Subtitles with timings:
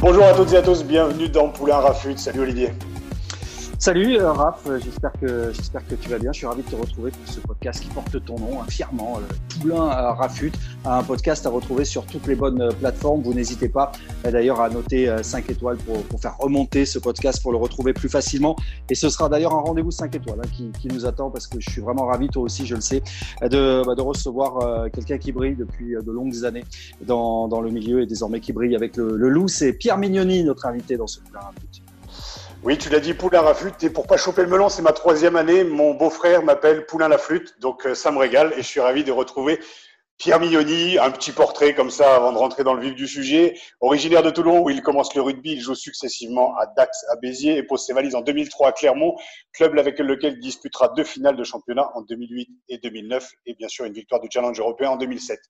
[0.00, 2.16] Bonjour à toutes et à tous, bienvenue dans Poulain Rafut.
[2.16, 2.70] Salut Olivier.
[3.80, 6.32] Salut euh, Raph, j'espère que, j'espère que tu vas bien.
[6.32, 9.16] Je suis ravi de te retrouver pour ce podcast qui porte ton nom, hein, fièrement,
[9.16, 10.52] euh, Poulain à Rafut,
[10.84, 13.22] un podcast à retrouver sur toutes les bonnes euh, plateformes.
[13.22, 13.90] Vous n'hésitez pas
[14.22, 18.54] d'ailleurs à noter 5 étoiles pour, faire remonter ce podcast pour le retrouver plus facilement.
[18.90, 21.70] Et ce sera d'ailleurs un rendez-vous 5 étoiles hein, qui, nous attend parce que je
[21.70, 23.02] suis vraiment ravi, toi aussi je le sais,
[23.40, 26.64] de, bah, recevoir quelqu'un qui brille depuis de longues années
[27.00, 29.48] dans, le milieu et désormais qui brille avec le, loup.
[29.48, 31.40] C'est Pierre Mignoni, notre invité dans ce Poulain.
[32.62, 33.82] Oui, tu l'as dit, Poulain la flûte.
[33.84, 35.64] Et pour pas choper le melon, c'est ma troisième année.
[35.64, 37.54] Mon beau-frère m'appelle Poulain la flûte.
[37.58, 38.52] Donc, euh, ça me régale.
[38.52, 39.58] Et je suis ravi de retrouver
[40.18, 43.58] Pierre Mignoni, un petit portrait comme ça avant de rentrer dans le vif du sujet.
[43.80, 47.56] Originaire de Toulon, où il commence le rugby, il joue successivement à Dax, à Béziers
[47.56, 49.16] et pose ses valises en 2003 à Clermont,
[49.54, 53.68] club avec lequel il disputera deux finales de championnat en 2008 et 2009 et bien
[53.68, 55.40] sûr une victoire du Challenge européen en 2007.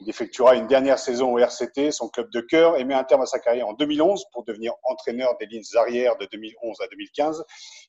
[0.00, 3.22] Il effectuera une dernière saison au RCT, son club de cœur, et met un terme
[3.22, 7.44] à sa carrière en 2011 pour devenir entraîneur des lignes arrières de 2011 à 2015.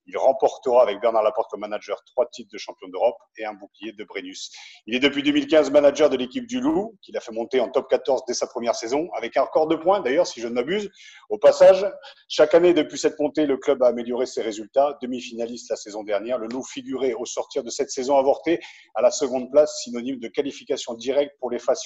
[0.07, 3.91] Il remportera avec Bernard Laporte comme manager trois titres de champion d'Europe et un bouclier
[3.91, 4.51] de Brennus.
[4.87, 7.87] Il est depuis 2015 manager de l'équipe du Loup, qu'il a fait monter en top
[7.89, 10.89] 14 dès sa première saison, avec un record de points d'ailleurs, si je ne m'abuse.
[11.29, 11.85] Au passage,
[12.27, 14.97] chaque année depuis cette montée, le club a amélioré ses résultats.
[15.01, 18.59] Demi-finaliste la saison dernière, le Loup figurait au sortir de cette saison avortée
[18.95, 21.83] à la seconde place, synonyme de qualification directe pour les phases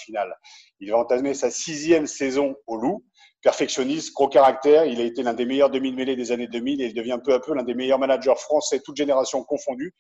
[0.79, 3.03] Il va entamer sa sixième saison au Loup
[3.43, 4.85] perfectionniste, gros caractère.
[4.85, 7.39] Il a été l'un des meilleurs demi-mêlés des années 2000 et il devient peu à
[7.39, 9.93] peu l'un des meilleurs managers français, toute génération confondue.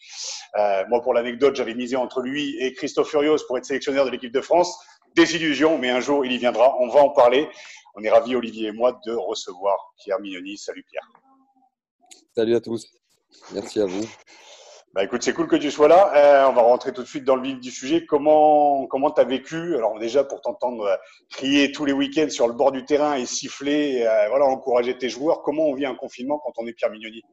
[0.57, 4.11] Euh, moi, pour l'anecdote, j'avais misé entre lui et Christophe Furios pour être sélectionneur de
[4.11, 4.75] l'équipe de France.
[5.15, 6.75] Désillusion, mais un jour, il y viendra.
[6.79, 7.47] On va en parler.
[7.95, 10.57] On est ravis, Olivier et moi, de recevoir Pierre Mignoni.
[10.57, 11.07] Salut Pierre.
[12.35, 12.87] Salut à tous.
[13.53, 14.07] Merci à vous.
[14.93, 16.13] Bah écoute, c'est cool que tu sois là.
[16.15, 18.05] Euh, on va rentrer tout de suite dans le vif du sujet.
[18.05, 19.75] Comment comment t'as vécu?
[19.75, 20.95] Alors déjà pour t'entendre euh,
[21.31, 25.09] crier tous les week-ends sur le bord du terrain et siffler, euh, voilà, encourager tes
[25.09, 25.41] joueurs.
[25.41, 27.23] Comment on vit un confinement quand on est Pierre Mignoni?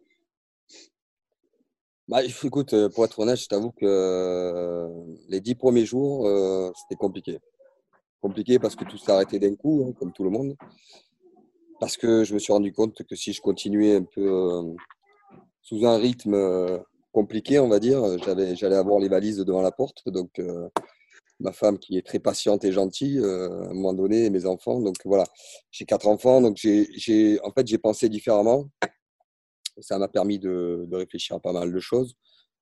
[2.08, 4.88] Bah, écoute, pour être honnête, je t'avoue que
[5.28, 6.26] les dix premiers jours,
[6.74, 7.40] c'était compliqué.
[8.22, 10.56] Compliqué parce que tout s'est arrêté d'un coup, hein, comme tout le monde.
[11.78, 14.74] Parce que je me suis rendu compte que si je continuais un peu
[15.60, 16.82] sous un rythme
[17.12, 18.18] compliqué, on va dire.
[18.24, 20.08] J'allais, j'allais avoir les valises devant la porte.
[20.08, 20.68] Donc, euh,
[21.40, 24.80] ma femme qui est très patiente et gentille, euh, à un moment donné, mes enfants.
[24.80, 25.24] Donc, voilà,
[25.70, 26.40] j'ai quatre enfants.
[26.40, 28.70] Donc, j'ai, j'ai, en fait, j'ai pensé différemment.
[29.80, 32.14] Ça m'a permis de, de, réfléchir à pas mal de choses,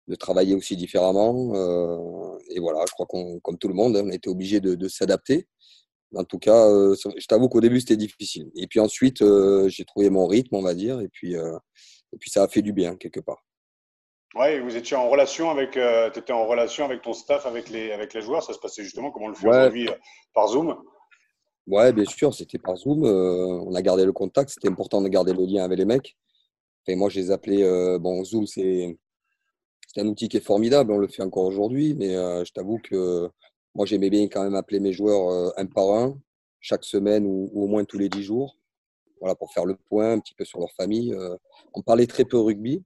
[0.06, 1.54] de travailler aussi différemment.
[1.54, 4.74] Euh, et voilà, je crois qu'on, comme tout le monde, on a été obligé de,
[4.74, 5.48] de s'adapter.
[6.14, 8.50] En tout cas, je t'avoue qu'au début, c'était difficile.
[8.56, 9.22] Et puis ensuite,
[9.66, 11.00] j'ai trouvé mon rythme, on va dire.
[11.00, 13.47] Et puis, et puis ça a fait du bien, quelque part.
[14.34, 17.92] Oui, vous étiez en relation avec, euh, étais en relation avec ton staff, avec les,
[17.92, 18.42] avec les joueurs.
[18.42, 19.94] Ça se passait justement comme on le fait aujourd'hui euh,
[20.34, 20.76] par Zoom?
[21.66, 23.04] Ouais, bien sûr, c'était par Zoom.
[23.04, 24.50] Euh, on a gardé le contact.
[24.50, 26.16] C'était important de garder le lien avec les mecs.
[26.86, 27.62] Et moi, je les appelais.
[27.62, 28.98] Euh, bon, Zoom, c'est
[29.96, 30.92] un outil qui est formidable.
[30.92, 33.30] On le fait encore aujourd'hui, mais je t'avoue que
[33.74, 36.18] moi, j'aimais bien quand même appeler mes joueurs un par un,
[36.60, 38.56] chaque semaine ou, ou, au moins tous les dix jours.
[39.20, 41.14] Voilà, pour faire le point un petit peu sur leur famille.
[41.74, 42.82] on parlait très peu rugby.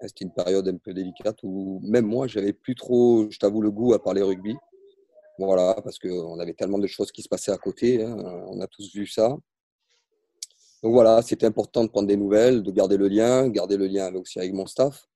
[0.00, 3.70] C'était une période un peu délicate où même moi, j'avais plus trop, je t'avoue, le
[3.70, 4.56] goût à parler rugby?
[5.38, 8.02] Voilà, parce qu'on avait tellement de choses qui se passaient à côté.
[8.02, 8.16] Hein,
[8.48, 9.36] on a tous vu ça.
[10.82, 14.14] Donc voilà, c'était important de prendre des nouvelles, de garder le lien, garder le lien
[14.14, 15.06] aussi avec mon staff.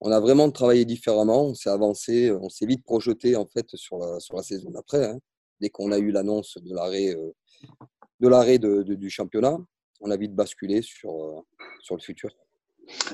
[0.00, 3.98] On a vraiment travaillé différemment, on s'est avancé, on s'est vite projeté en fait sur
[3.98, 5.06] la, saison d'après.
[5.06, 5.18] Hein.
[5.60, 9.58] Dès qu'on a eu l'annonce de l'arrêt euh, de, du championnat,
[10.00, 11.40] on a vite basculé sur, euh,
[11.82, 12.30] sur le futur.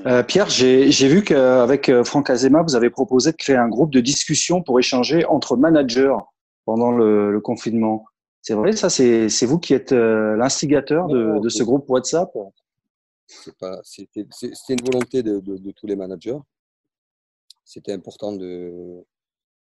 [0.06, 3.92] Euh, Pierre, j'ai vu qu'avec euh, Franck Azema, vous avez proposé de créer un groupe
[3.92, 6.16] de discussion pour échanger entre managers
[6.64, 8.04] pendant le, le confinement.
[8.42, 12.30] C'est vrai, ça, c'est vous qui êtes euh, l'instigateur de, de, ce groupe WhatsApp?
[13.82, 14.26] C'était
[14.68, 16.38] une volonté de, de, de, tous les managers.
[17.64, 19.02] C'était important de.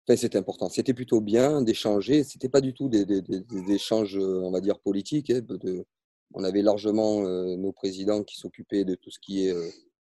[0.07, 0.69] Enfin, c'était important.
[0.69, 2.23] C'était plutôt bien d'échanger.
[2.23, 5.29] C'était pas du tout des, des, des, échanges, on va dire, politiques.
[5.29, 5.41] Hein,
[6.33, 7.21] on avait largement
[7.57, 9.53] nos présidents qui s'occupaient de tout ce qui est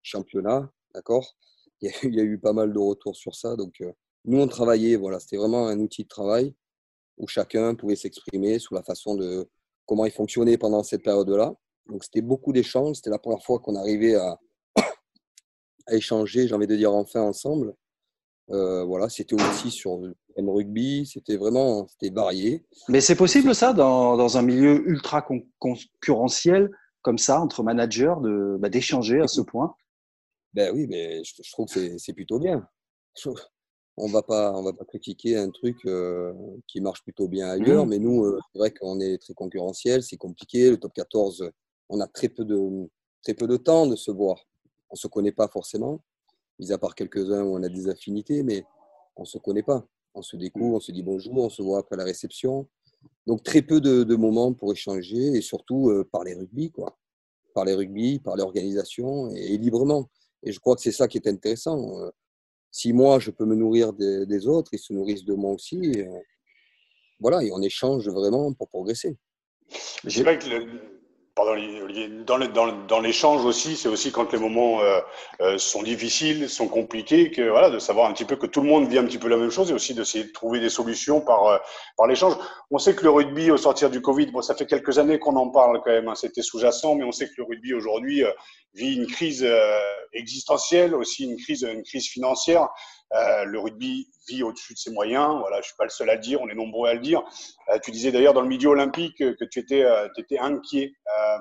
[0.03, 1.35] championnat, d'accord?
[1.81, 3.55] Il, y a eu pas mal de retours sur ça.
[3.55, 3.91] Donc, euh,
[4.25, 6.53] nous, on travaillait, voilà, c'était vraiment un outil de travail.
[7.17, 9.47] où chacun pouvait s'exprimer sur la façon de
[9.85, 11.53] comment il fonctionnait pendant cette période-là.
[11.87, 12.97] Donc c'était beaucoup d'échanges.
[12.97, 14.39] C'était la première fois qu'on arrivait à,
[15.87, 17.75] à échanger, j'ai envie de dire enfin ensemble.
[18.49, 22.65] Euh, voilà, c'était aussi sur le rugby, c'était vraiment c'était varié.
[22.89, 25.25] Mais c'est possible ça dans, dans, un milieu ultra
[25.59, 26.69] concurrentiel
[27.01, 29.75] comme ça entre managers de bah, d'échanger à ce point?
[30.53, 32.67] Ben oui, mais je, trouve que c'est plutôt bien.
[33.97, 36.33] On va pas on va pas critiquer un truc euh,
[36.67, 37.89] qui marche plutôt bien ailleurs, mmh.
[37.89, 40.71] mais nous euh, c'est vrai qu'on est très concurrentiel, c'est compliqué.
[40.71, 41.49] Le top 14,
[41.89, 42.89] on a très peu de
[43.23, 44.37] très peu de temps de se voir.
[44.89, 46.01] On se connaît pas forcément
[46.61, 48.63] mis à part quelques-uns où on a des affinités, mais
[49.15, 49.85] on ne se connaît pas.
[50.13, 52.67] On se découvre, on se dit bonjour, on se voit après la réception.
[53.25, 56.97] Donc très peu de, moments pour échanger et surtout euh, parler rugby, quoi.
[57.55, 60.09] Parler rugby, parler organisation et, librement.
[60.43, 61.99] Et je crois que c'est ça qui est intéressant.
[61.99, 62.09] Euh,
[62.71, 65.79] si moi je peux me nourrir des, autres, ils se nourrissent de moi aussi.
[65.97, 66.19] Euh,
[67.19, 69.17] voilà, et on échange vraiment pour progresser.
[70.03, 71.00] Que
[71.33, 71.55] Pardon,
[72.25, 74.99] dans, l'échange aussi, c'est aussi quand les moments euh,
[75.39, 78.67] euh, sont difficiles, sont compliqués, que voilà, de savoir un petit peu que tout le
[78.67, 81.21] monde vit un petit peu la même chose et aussi d'essayer de trouver des solutions
[81.21, 81.57] par euh,
[81.95, 82.33] par l'échange.
[82.69, 85.37] On sait que le rugby au sortir du Covid, bon, ça fait quelques années qu'on
[85.37, 88.23] en parle quand même, hein, c'était sous-jacent, mais on sait que le rugby aujourd'hui
[88.73, 89.47] vit une crise
[90.11, 92.67] existentielle, aussi une crise une crise financière.
[93.13, 95.37] Euh, le rugby vit au-dessus de ses moyens.
[95.39, 97.21] Voilà, je suis pas le seul à le dire, on est nombreux à le dire.
[97.69, 100.07] Euh, tu disais d'ailleurs dans le milieu olympique que tu étais, euh,
[100.39, 100.93] inquiet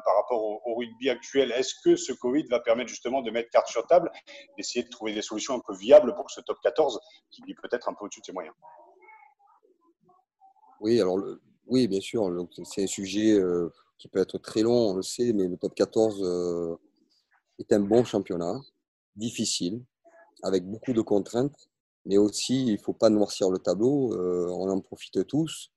[0.05, 1.53] par rapport au, rugby actuel.
[1.53, 4.11] Est-ce que ce Covid va permettre justement de mettre carte sur table,
[4.57, 7.01] d'essayer de trouver des solutions un peu viables pour ce top 14
[7.31, 8.55] qui vit peut-être un peu au-dessus de ses moyens?
[10.81, 11.19] Oui, alors
[11.67, 12.29] oui, bien sûr.
[12.65, 13.39] C'est un sujet
[13.99, 16.79] qui peut être très long, on le sait, mais le top 14
[17.59, 18.59] est un bon championnat,
[19.15, 19.83] difficile,
[20.43, 21.71] avec beaucoup de contraintes,
[22.07, 25.71] mais aussi il ne faut pas noircir le tableau, euh, on en profite tous.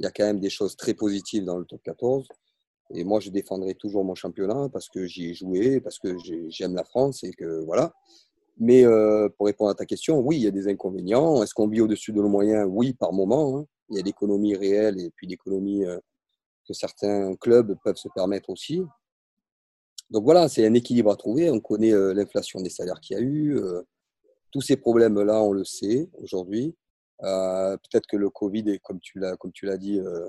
[0.00, 2.26] Il y a quand même des choses très positives dans le top 14.
[2.94, 6.16] Et moi, je défendrai toujours mon championnat parce que j'y ai joué, parce que
[6.48, 7.92] j'aime la France et que voilà.
[8.58, 11.42] Mais euh, pour répondre à ta question, oui, il y a des inconvénients.
[11.42, 12.66] Est-ce qu'on vit au-dessus de nos moyens?
[12.70, 13.58] Oui, par moment.
[13.58, 13.66] Hein.
[13.90, 15.98] Il y a l'économie réelle et puis l'économie euh,
[16.66, 18.82] que certains clubs peuvent se permettre aussi.
[20.10, 21.50] Donc voilà, c'est un équilibre à trouver.
[21.50, 23.60] On connaît l'inflation des salaires qu'il y a eu.
[24.50, 26.74] Tous ces problèmes-là, on le sait aujourd'hui.
[27.24, 30.28] Euh, peut-être que le Covid, comme tu l'as, dit, euh,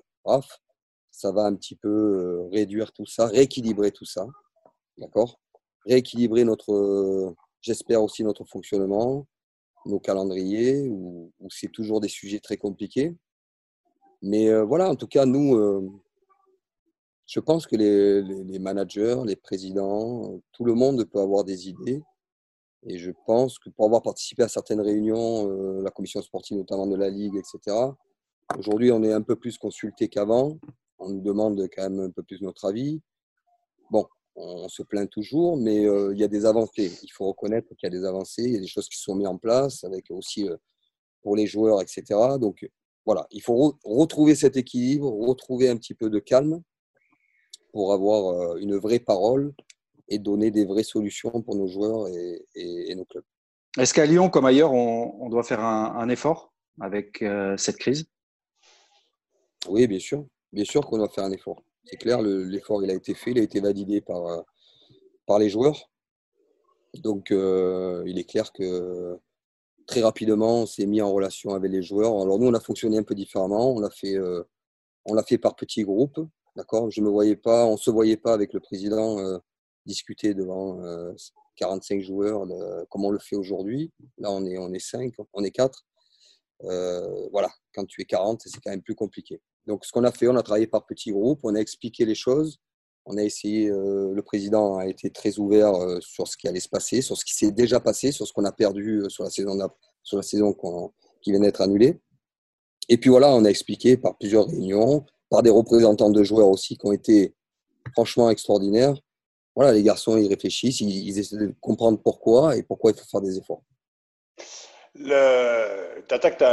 [1.12, 4.28] ça va un petit peu euh, réduire tout ça, rééquilibrer tout ça,
[4.98, 5.40] d'accord?
[5.86, 9.28] Rééquilibrer notre, j'espère aussi notre fonctionnement,
[9.86, 13.16] nos calendriers, où, c'est toujours des sujets très compliqués.
[14.22, 16.02] Mais voilà, en tout cas, nous,
[17.26, 22.02] je pense que les, managers, les présidents, tout le monde peut avoir des idées
[22.84, 26.88] et je pense que pour avoir participé à certaines réunions, euh, la commission sportive notamment
[26.88, 27.76] de la Ligue, etc.,
[28.58, 30.58] aujourd'hui on est un peu plus consulté qu'avant.
[30.98, 33.02] On nous demande quand même un peu plus notre avis.
[33.90, 34.06] Bon,
[34.36, 36.92] on se plaint toujours, mais euh, il y a des avancées.
[37.04, 39.16] Il faut reconnaître qu'il y a des avancées, il y a des choses qui sont
[39.16, 40.56] mises en place, avec aussi euh,
[41.22, 42.04] pour les joueurs, etc.
[42.40, 42.70] Donc
[43.06, 46.62] voilà, il faut retrouver cet équilibre, retrouver un petit peu de calme
[47.74, 49.54] pour avoir une vraie parole
[50.10, 53.24] et donner des vraies solutions pour nos joueurs et, nos clubs.
[53.78, 56.52] Est-ce qu'à Lyon, comme ailleurs, on, doit faire un, effort
[56.82, 58.06] avec euh, cette crise?
[59.68, 60.26] Oui, bien sûr.
[60.52, 61.64] Bien sûr qu'on doit faire un effort.
[61.86, 64.42] C'est clair, l'effort, il a été fait, il a été validé par, euh,
[65.28, 65.90] par les joueurs.
[66.96, 69.18] Donc, euh, il est clair que
[69.86, 72.20] très rapidement, on s'est mis en relation avec les joueurs.
[72.20, 73.76] Alors, nous, on a fonctionné un peu différemment.
[73.76, 74.18] On l'a fait,
[75.06, 76.20] on l'a fait par petits groupes.
[76.56, 76.90] D'accord?
[76.90, 79.40] Je ne me voyais pas, on ne se voyait pas avec le président
[79.90, 80.80] discuter devant
[81.58, 82.48] 45 joueurs
[82.90, 83.92] comme on le fait aujourd'hui.
[84.18, 85.86] Là, on est, on est 5, on est 4.
[87.32, 89.42] voilà, quand tu es 40, c'est quand même plus compliqué.
[89.66, 92.16] Donc, ce qu'on a fait, on a travaillé par petits groupes, on a expliqué les
[92.16, 92.60] choses.
[93.06, 97.02] On a essayé, le président a été très ouvert sur ce qui allait se passer,
[97.02, 99.58] sur ce qui s'est déjà passé, sur ce qu'on a perdu sur la saison,
[100.04, 100.56] sur la saison
[101.22, 102.00] qui vient d'être annulée.
[102.88, 106.78] Et puis voilà, on a expliqué par plusieurs réunions, par des représentants de joueurs aussi
[106.78, 107.36] qui ont été
[107.94, 108.96] franchement extraordinaires
[109.60, 113.20] voilà, les garçons, ils réfléchissent, ils, essaient de comprendre pourquoi et pourquoi il faut faire
[113.20, 113.62] des efforts.
[114.96, 116.00] Le,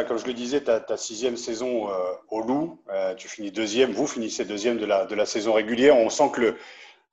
[0.09, 1.93] comme je le disais, ta, sixième saison euh,
[2.33, 2.81] au Loup.
[2.93, 5.97] Euh, tu finis deuxième, vous finissez deuxième de la, de la saison régulière.
[5.97, 6.57] On sent que le,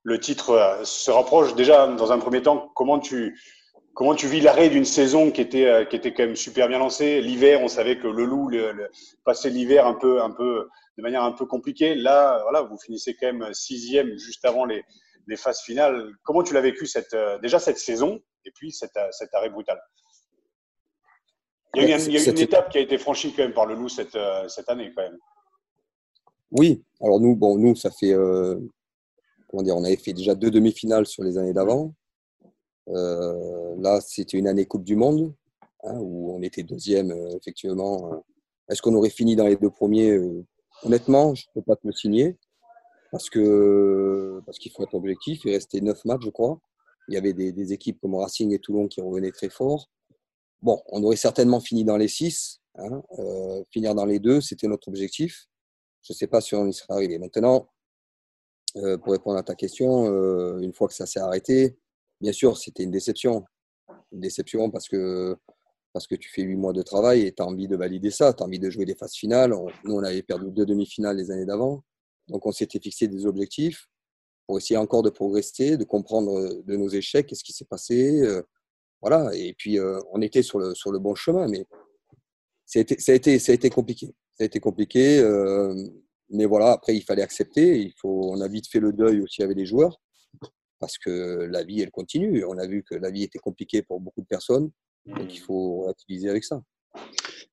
[0.02, 1.54] le titre euh, se rapproche.
[1.54, 3.40] Déjà, dans un premier temps, comment tu,
[3.94, 7.22] comment tu vis l'arrêt d'une saison qui était, qui était quand même super bien lancée?
[7.22, 8.50] L'hiver, on savait que le Loup
[9.26, 11.94] passait l'hiver un peu, un peu, de manière un peu compliquée.
[11.94, 14.84] Là, voilà, vous finissez quand même sixième juste avant les,
[15.28, 16.12] les phases finales.
[16.24, 19.50] Comment tu l'as vécu cette, euh, déjà cette saison et puis cet, euh, cet arrêt
[19.50, 19.80] brutal?
[21.76, 23.90] Il y a, eu, une, étape qui a été franchie quand même par le loup
[23.90, 25.18] cette, euh, cette année quand même.
[26.52, 28.14] Oui, alors nous, bon, nous, ça fait,
[29.48, 31.96] comment dire, on avait fait déjà deux demi-finales sur les années d'avant.
[32.86, 35.34] là, c'était une année Coupe du Monde,
[35.84, 38.24] hein, où on était deuxième, effectivement.
[38.70, 40.16] Est-ce qu'on aurait fini dans les deux premiers?
[40.84, 42.38] Honnêtement, je ne peux pas te le signer
[43.14, 45.42] parce que parce qu'il faut être objectif.
[45.46, 46.60] Il restait neuf matchs, je crois.
[47.08, 49.92] Il y avait des, équipes comme Racing et Toulon qui revenaient très fort.
[50.64, 52.60] Bon, on aurait certainement fini dans les six.
[52.76, 53.04] Hein.
[53.20, 55.46] Euh, finir dans les deux, c'était notre objectif.
[56.02, 57.20] Je ne sais pas si on y serait arrivé.
[57.20, 57.70] Maintenant,
[58.78, 61.78] euh, pour répondre à ta question, euh, une fois que ça s'est arrêté,
[62.20, 63.46] bien sûr, c'était une déception.
[64.12, 65.38] Une déception parce que
[65.92, 68.34] parce que tu fais huit mois de travail et tu as envie de valider ça,
[68.34, 69.54] tu as envie de jouer des phases finales.
[69.84, 71.84] nous, on avait perdu deux demi-finales les années d'avant.
[72.28, 73.88] Donc, on s'était fixé des objectifs
[74.48, 78.22] pour essayer encore de progresser, de comprendre de nos échecs, qu'est-ce qui s'est passé.
[78.22, 78.42] Euh,
[79.02, 79.34] voilà.
[79.36, 81.66] Et puis, euh, on était sur le, sur le bon chemin, mais
[82.66, 84.08] ça a été, ça a été, ça a été compliqué.
[84.36, 85.20] Ça a été compliqué.
[85.20, 85.76] Euh,
[86.30, 87.80] mais voilà, après, il fallait accepter.
[87.80, 90.00] Il faut, on a vite fait le deuil aussi avec les joueurs
[90.80, 92.44] parce que la vie, elle continue.
[92.44, 94.70] On a vu que la vie était compliquée pour beaucoup de personnes.
[95.06, 96.62] Donc il faut relativiser avec ça.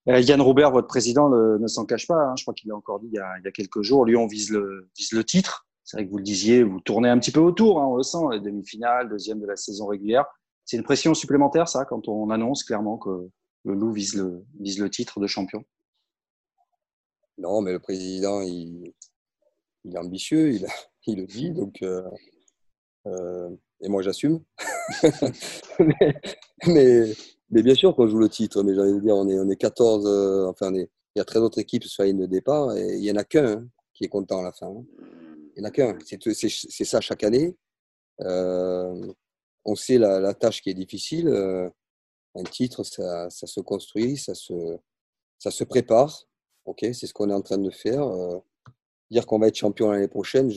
[0.08, 2.14] Euh, Yann Robert, votre président, ne s'en cache pas.
[2.14, 2.34] Hein.
[2.36, 4.04] Je crois qu'il l'a encore dit il y, a, quelques jours.
[4.04, 4.88] Lui, on vise le,
[5.24, 5.66] titre.
[5.84, 8.02] C'est vrai que vous le disiez, vous tournez un petit peu autour, hein, on le
[8.02, 10.24] sent, les demi-finales, deuxième de la saison régulière.
[10.64, 13.28] C'est une pression supplémentaire, ça, quand on annonce clairement que
[13.64, 15.64] le Loup vise le, titre de champion?
[17.38, 18.92] Non, mais le président, il,
[19.84, 20.52] est ambitieux,
[21.06, 21.50] il, le dit.
[21.50, 22.02] Donc, euh,
[23.06, 24.40] euh, et moi, j'assume.
[26.66, 27.12] mais
[27.50, 30.46] bien sûr qu'on joue le titre, mais j'allais dire, on est, on est 14, euh,
[30.46, 33.10] enfin, il y a 13 autres équipes sur la ligne de départ, et il n'y
[33.10, 34.68] en a qu'un hein, qui est content à la fin.
[34.68, 34.84] Hein.
[35.56, 35.98] Il n'y en a qu'un.
[36.04, 37.56] C'est ça chaque année.
[38.20, 39.12] Euh,
[39.64, 41.28] on sait la, tâche qui est difficile.
[41.28, 41.68] Euh,
[42.36, 44.78] un titre, ça, se construit, ça se,
[45.38, 46.26] ça se prépare.
[46.78, 48.08] C'est ce qu'on est en train de faire.
[49.10, 50.52] dire qu'on va être champion l'année prochaine,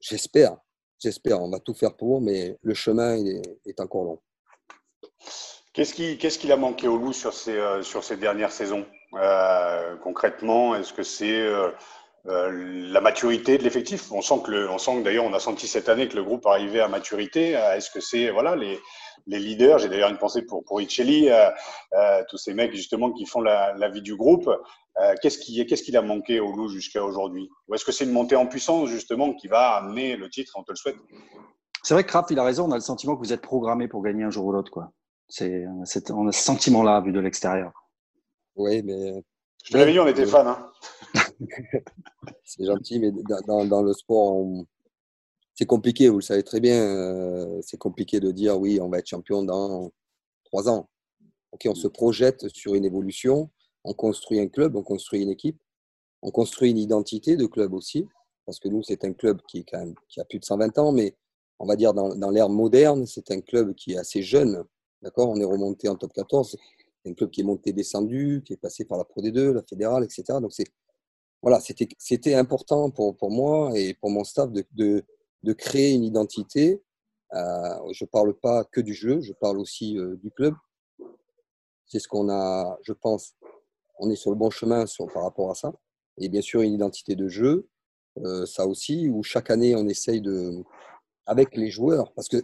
[0.00, 0.58] j'espère.
[0.98, 1.40] J'espère.
[1.40, 3.16] On va tout faire pour, mais le chemin
[3.64, 4.20] est encore long.
[5.76, 8.86] Qu'est-ce qui, qu'est-ce qu'il a manqué au loup sur ces, euh, sur ces dernières saisons?
[9.12, 11.70] Euh, Concrètement, est-ce que c'est euh,
[12.24, 14.10] la maturité de l'effectif?
[14.10, 16.24] On sent que, le, on sent que d'ailleurs, on a senti cette année que le
[16.24, 17.50] groupe arrivait à maturité.
[17.50, 18.80] Est-ce que c'est voilà les,
[19.26, 19.78] les leaders?
[19.80, 24.00] J'ai d'ailleurs une pensée pour pour tous ces mecs justement qui font la, la vie
[24.00, 24.50] du groupe.
[25.20, 27.50] qu'est-ce qui, qu'est-ce qu'il a manqué au loup jusqu'à aujourd'hui?
[27.68, 30.62] Ou est-ce que c'est une montée en puissance justement qui va amener le titre On
[30.62, 30.96] te le souhaite?
[31.82, 32.64] C'est vrai que Kraft, il a raison.
[32.64, 34.90] On a le sentiment que vous êtes programmé pour gagner un jour ou l'autre, quoi.
[35.28, 35.66] C'est,
[36.10, 37.72] on a ce sentiment-là vu de l'extérieur.
[38.54, 39.22] Oui, mais.
[39.64, 40.46] Je te l'avais dit, on était fans.
[40.46, 40.70] Hein.
[42.44, 43.10] c'est gentil, mais
[43.46, 44.46] dans, dans le sport,
[45.56, 46.80] c'est compliqué, vous le savez très bien.
[46.80, 49.90] Euh, c'est compliqué de dire oui, on va être champion dans
[50.44, 50.88] trois ans.
[51.52, 53.50] Ok, on se projette sur une évolution,
[53.82, 55.58] on construit un club, on construit une équipe,
[56.20, 58.06] on construit une identité de club aussi,
[58.44, 60.76] parce que nous, c'est un club qui, est quand même, qui a plus de 120
[60.78, 61.16] ans, mais
[61.58, 64.62] on va dire dans, dans l'ère moderne, c'est un club qui est assez jeune.
[65.06, 66.56] D'accord On est remonté en top 14.
[67.04, 69.62] C'est un club qui est monté, descendu, qui est passé par la Pro D2, la
[69.62, 70.24] fédérale, etc.
[70.40, 70.66] Donc, c'est,
[71.40, 76.02] voilà, c'était, c'était important pour, pour moi et pour mon staff de, de, créer une
[76.02, 76.82] identité.
[77.34, 80.54] Euh, je ne parle pas que du jeu, je parle aussi euh, du club.
[81.86, 83.36] C'est ce qu'on a, je pense,
[84.00, 85.72] on est sur le bon chemin par rapport à ça.
[86.18, 87.68] Et bien sûr, une identité de jeu,
[88.24, 90.64] euh, ça aussi, où chaque année, on essaye de,
[91.26, 92.38] avec les joueurs, parce que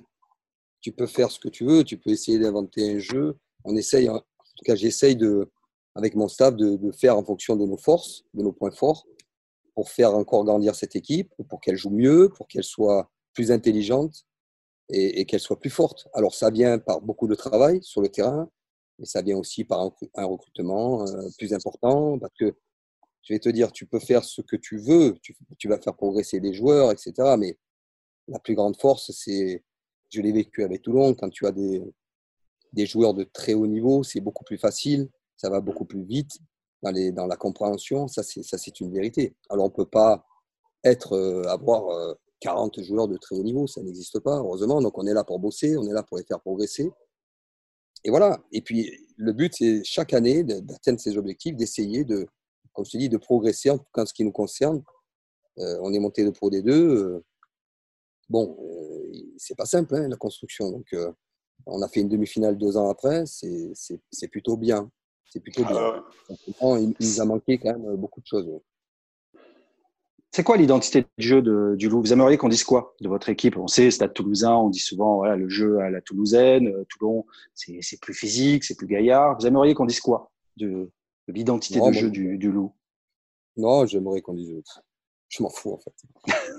[0.83, 3.39] tu peux faire ce que tu veux, tu peux essayer d'inventer un jeu.
[3.65, 5.51] On essaye, en tout cas, j'essaye de,
[5.95, 9.07] avec mon staff de, faire en fonction de nos forces, de nos points forts,
[9.75, 14.27] pour faire encore grandir cette équipe, pour qu'elle joue mieux, pour qu'elle soit plus intelligente
[14.91, 16.09] et, qu'elle soit plus forte.
[16.13, 18.51] Alors, ça vient par beaucoup de travail sur le terrain,
[18.99, 22.53] mais ça vient aussi par un, recrutement euh, plus important, parce que
[23.23, 25.95] je vais te dire, tu peux faire ce que tu veux, tu, tu vas faire
[25.95, 27.13] progresser les joueurs, etc.
[27.39, 27.57] Mais
[28.27, 29.63] la plus grande force, c'est
[30.13, 31.15] je l'ai vécu avec Toulon.
[31.15, 31.83] Quand tu as des,
[32.73, 36.39] des joueurs de très haut niveau, c'est beaucoup plus facile, ça va beaucoup plus vite
[36.83, 38.09] dans, les, dans la compréhension.
[38.09, 39.35] Ça, c'est une vérité.
[39.49, 40.25] Alors, on ne peut pas
[40.85, 44.81] être, euh, avoir 40 euh, joueurs de très haut niveau, ça n'existe pas, heureusement.
[44.81, 46.91] Donc, on est là pour bosser, on est là pour les faire progresser.
[48.05, 48.43] Et voilà.
[48.53, 52.27] Et puis, le but, c'est chaque année d'atteindre ces objectifs, d'essayer de,
[52.73, 54.83] comme je te dis, de progresser, en tout cas en ce qui nous concerne.
[55.59, 57.21] Euh, on est monté de Pro D2.
[58.29, 58.57] bon,
[59.43, 60.71] c'est pas simple, hein, la construction.
[60.71, 61.11] Donc, euh,
[61.67, 64.91] on a fait une demi-finale deux ans après, c'est plutôt bien.
[65.29, 66.05] C'est plutôt bien.
[66.61, 68.49] Ah il, nous a manqué quand même beaucoup de choses.
[70.31, 72.01] C'est quoi l'identité du jeu de, du Loup?
[72.01, 73.57] Vous aimeriez qu'on dise quoi de votre équipe?
[73.57, 77.27] On sait, Stade Toulousain, on dit souvent voilà, le jeu à la Toulousaine, euh, Toulon,
[77.55, 79.39] c'est plus physique, c'est plus gaillard.
[79.39, 80.91] Vous aimeriez qu'on dise quoi de,
[81.29, 82.75] l'identité de jeu du, du, Loup?
[83.57, 84.63] Non, j'aimerais qu'on dise.
[85.29, 85.95] Je m'en fous en fait.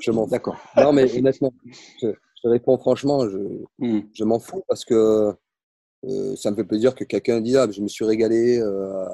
[0.01, 0.57] Je m'en D'accord.
[0.77, 1.53] Non, mais honnêtement,
[2.01, 2.13] je,
[2.43, 3.37] je réponds franchement, je,
[3.79, 4.01] Hmm.
[4.13, 5.33] je m'en fous parce que
[6.05, 9.05] euh, ça me fait plaisir que quelqu'un dise ah, je me suis régalé euh,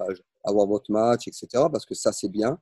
[0.43, 1.47] à avoir votre match, etc.
[1.71, 2.59] Parce que ça, c'est bien.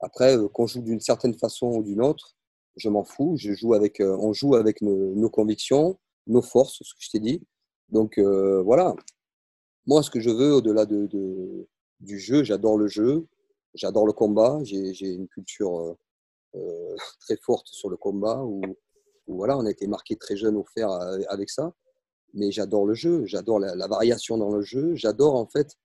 [0.00, 2.36] Après, euh, qu'on joue d'une certaine façon ou d'une autre,
[2.76, 3.34] je m'en fous.
[3.36, 7.18] Je joue avec, on joue avec nos, nos convictions, nos forces, ce que je t'ai
[7.20, 7.42] dit.
[7.88, 8.94] Donc voilà.
[9.86, 11.66] Moi, ce que je veux au-delà de, de-
[12.00, 13.26] du jeu, j'adore le jeu,
[13.74, 14.60] j'adore le combat.
[14.62, 15.96] J'ai une culture
[17.20, 18.60] très forte sur le combat où,
[19.28, 21.72] voilà, on a été marqué très jeune au fer euh, avec ça.
[22.34, 25.76] Mais j'adore le jeu, j'adore la, variation dans le jeu, j'adore en fait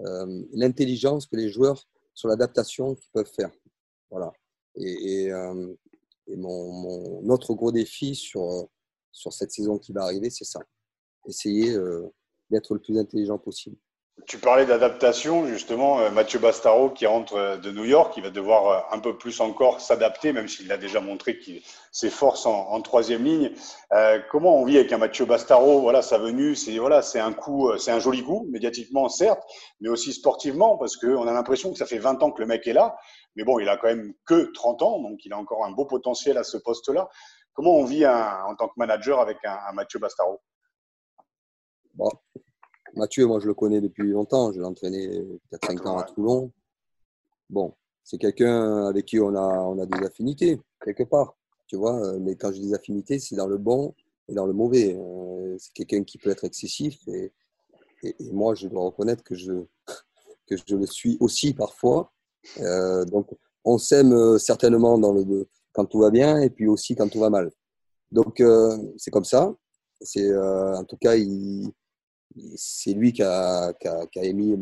[0.00, 3.50] euh, l'intelligence que les joueurs sur l'adaptation qu'ils peuvent faire.
[4.10, 4.32] Voilà.
[4.76, 5.74] Et, euh,
[6.28, 8.68] mon, gros défi sur,
[9.12, 10.60] cette saison qui va arriver, c'est ça.
[11.28, 11.76] Essayer
[12.50, 13.76] d'être le plus intelligent possible.
[14.26, 18.30] Tu parlais d'adaptation, justement, euh, Mathieu Bastaro qui rentre euh, de New York, il va
[18.30, 22.46] devoir euh, un peu plus encore s'adapter, même s'il a déjà montré qu'il ses forces
[22.46, 23.52] en, troisième ligne.
[24.30, 25.80] Comment on vit avec un Mathieu Bastaro?
[25.80, 29.42] Voilà, sa venue, c'est voilà, c'est un coup, c'est un joli coup, médiatiquement certes,
[29.80, 32.66] mais aussi sportivement, parce qu'on a l'impression que ça fait 20 ans que le mec
[32.66, 32.96] est là,
[33.36, 35.84] mais bon, il a quand même que 30 ans, donc il a encore un beau
[35.84, 37.08] potentiel à ce poste-là.
[37.52, 40.40] Comment on vit en tant que manager avec un, Mathieu Bastaro?
[42.96, 45.08] Mathieu, moi je le connais depuis longtemps, je l'ai entraîné
[45.50, 46.52] peut-être 5 ans à Toulon.
[47.50, 47.74] Bon,
[48.04, 51.36] c'est quelqu'un avec qui on a, on a des affinités, quelque part,
[51.66, 51.96] tu vois.
[52.04, 53.94] euh, Mais quand je dis affinités, c'est dans le bon
[54.28, 54.94] et dans le mauvais.
[54.96, 57.32] Euh, C'est quelqu'un qui peut être excessif et,
[58.02, 59.52] et, et moi je dois reconnaître que je,
[60.46, 62.12] que je le suis aussi parfois.
[62.60, 63.28] Euh, donc
[63.64, 67.18] on s'aime euh, certainement dans le, quand tout va bien et puis aussi quand tout
[67.20, 67.50] va mal.
[68.12, 69.54] Donc euh, c'est comme ça.
[70.00, 71.70] C'est euh, en tout cas il,
[72.56, 73.74] c'est lui qui a,
[74.16, 74.56] émis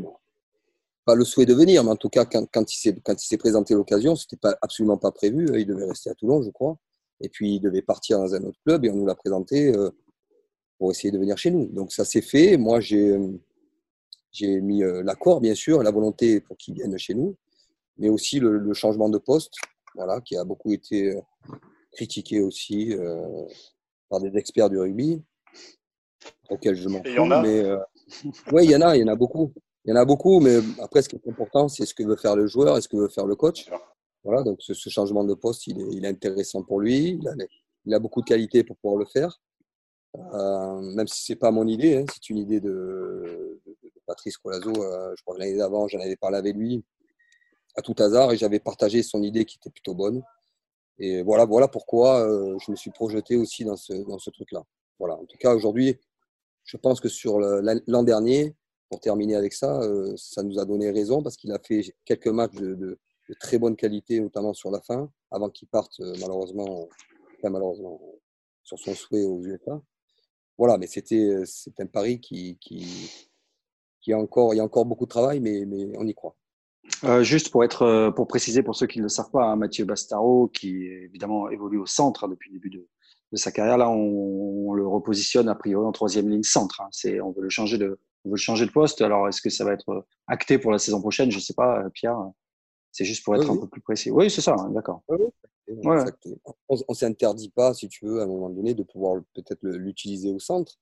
[1.05, 4.37] pas le souhait de venir, mais en tout cas quand, il s'est présenté l'occasion, c'était
[4.37, 5.47] pas absolument pas prévu.
[5.59, 6.79] Il devait rester à Toulon, je crois,
[7.21, 9.91] et puis il devait partir dans un autre club et on nous l'a présenté euh,
[10.79, 11.67] pour essayer de venir chez nous.
[11.67, 12.57] Donc ça s'est fait.
[12.57, 13.19] Moi j'ai
[14.33, 17.37] j'ai mis euh, l'accord bien sûr, la volonté pour qu'il vienne chez nous,
[17.99, 19.55] mais aussi le, changement de poste,
[19.95, 21.21] voilà, qui a beaucoup été euh,
[21.93, 23.45] critiqué aussi euh,
[24.09, 25.23] par des experts du rugby
[26.51, 27.25] auxquels je m'en fous.
[27.43, 27.79] Mais euh,
[28.53, 29.53] ouais, il y en a, il y en a beaucoup.
[29.85, 32.17] Il y en a beaucoup, mais après, ce qui est important, c'est ce que veut
[32.17, 33.69] faire le joueur et ce que veut faire le coach.
[34.23, 37.19] Voilà, donc ce, ce changement de poste, il est, il est, intéressant pour lui.
[37.21, 37.33] Il a,
[37.87, 39.41] il a, beaucoup de qualités pour pouvoir le faire.
[40.17, 44.37] Euh, même si c'est pas mon idée, hein, c'est une idée de, de, de Patrice
[44.37, 44.71] Colazo.
[44.71, 46.85] Euh, je crois que l'année d'avant, j'en avais parlé avec lui
[47.77, 50.23] à tout hasard et j'avais partagé son idée qui était plutôt bonne.
[50.99, 54.63] Et voilà, voilà pourquoi euh, je me suis projeté aussi dans ce, dans ce truc-là.
[54.99, 55.15] Voilà.
[55.15, 55.99] En tout cas, aujourd'hui,
[56.65, 58.55] je pense que sur l'an dernier,
[58.93, 62.29] pour terminer avec ça, euh, ça nous a donné raison parce qu'il a fait quelques
[62.29, 62.99] matchs de,
[63.41, 66.87] très bonne qualité, notamment sur la fin, avant qu'il parte euh, malheureusement,
[67.39, 67.99] enfin, malheureusement,
[68.63, 69.81] sur son souhait aux USA.
[70.59, 72.59] Voilà, mais c'était c'est un pari qui,
[74.13, 75.65] a encore, il y a encore beaucoup de travail, mais,
[75.97, 76.37] on y croit.
[77.05, 79.57] Euh, juste pour être, euh, pour préciser pour ceux qui ne le savent pas, hein,
[79.57, 82.89] Mathieu Bastaro, qui évidemment évolue au centre depuis le début de,
[83.33, 86.81] de, sa carrière, là on, on, le repositionne a priori en troisième ligne centre.
[86.81, 86.89] Hein.
[86.93, 89.01] C'est, on veut le changer de, on veut le changer de poste.
[89.03, 91.31] Alors est-ce que ça va être acté pour la saison prochaine?
[91.31, 92.19] Je ne sais pas, Pierre.
[92.93, 94.11] C'est juste pour être oui, un peu plus précis.
[94.11, 95.03] Oui, c'est ça, d'accord.
[95.09, 95.19] Oui,
[95.69, 96.05] ouais.
[96.69, 100.31] On ne s'interdit pas, si tu veux, à un moment donné, de pouvoir peut-être l'utiliser
[100.31, 100.79] au centre.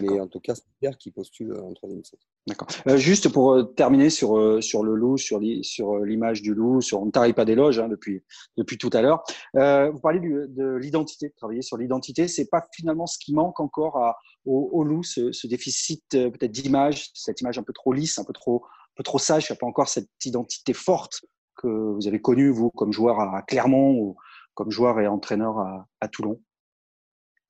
[0.00, 2.22] Mais en tout cas, c'est Pierre qui postule en troisième centre.
[2.46, 2.68] D'accord.
[2.88, 7.02] Euh, juste pour euh, terminer sur, euh, sur le loup, sur l'image du loup, sur,
[7.02, 8.24] on ne tarie pas d'éloge hein, depuis,
[8.56, 9.22] depuis tout à l'heure.
[9.54, 12.28] vous parlez du, de l'identité, travailler sur l'identité.
[12.28, 16.52] C'est pas finalement ce qui manque encore à, au, au loup, ce, ce déficit peut-être
[16.52, 19.46] d'image, cette image un peu trop lisse, un peu trop, un peu trop sage.
[19.48, 21.24] Il n'y a pas encore cette identité forte
[21.56, 24.16] que vous avez connue, vous, comme joueur à Clermont ou
[24.54, 26.40] comme joueur et entraîneur à, à Toulon?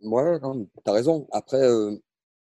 [0.03, 1.29] Ouais, tu as raison.
[1.31, 1.97] Après, euh,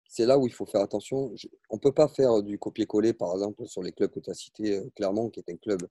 [0.10, 1.32] c'est là où il faut faire attention.
[1.36, 4.32] Je, on ne peut pas faire du copier-coller, par exemple, sur les clubs que tu
[4.32, 5.84] as cités, Clermont, qui est un club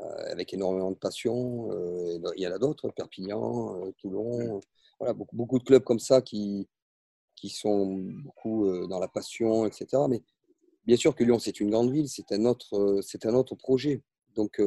[0.00, 1.70] euh, avec énormément de passion.
[1.70, 4.60] Euh, il y en a d'autres, Perpignan, Toulon.
[4.98, 6.66] Voilà, beaucoup, beaucoup, de clubs comme ça qui,
[7.36, 10.02] qui sont beaucoup dans la passion, etc.
[10.08, 10.22] Mais
[10.86, 14.02] bien sûr que Lyon, c'est une grande ville, c'est un, autre, c'est un autre projet.
[14.36, 14.58] Donc,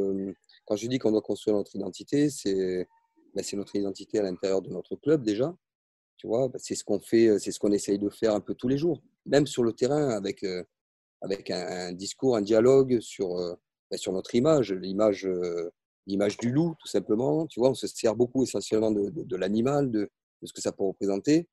[0.66, 2.88] quand je dis qu'on doit construire notre identité, c'est
[3.34, 5.56] ben, notre identité à l'intérieur de notre club déjà.
[6.18, 8.68] Tu vois, c'est ce qu'on fait, c'est ce qu'on essaye de faire un peu tous
[8.68, 10.64] les jours, même sur le terrain, avec, euh,
[11.22, 13.54] avec un, un, discours, un dialogue sur, euh,
[13.92, 15.72] ben sur notre image, l'image euh,
[16.08, 17.46] l'image du loup, tout simplement.
[17.48, 20.10] Tu vois, on se sert beaucoup essentiellement de, de, de l'animal, de,
[20.42, 21.48] de, ce que ça peut représenter.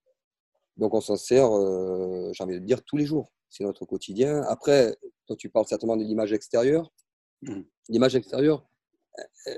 [0.76, 3.32] Donc, on s'en sert, euh, j'ai envie de dire, tous les jours.
[3.50, 4.42] C'est notre quotidien.
[4.42, 4.96] Après,
[5.26, 6.92] toi, tu parles certainement de l'image extérieure.
[7.42, 7.62] Mmh.
[7.88, 8.66] L'image extérieure,